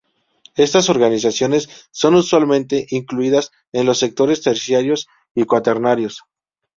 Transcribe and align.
Estas 0.55 0.89
organizaciones 0.89 1.69
son 1.91 2.15
usualmente 2.15 2.87
incluidas 2.89 3.51
en 3.71 3.85
los 3.85 3.99
sectores 3.99 4.41
terciarios 4.41 5.05
y 5.35 5.43
cuaternarios. 5.45 6.23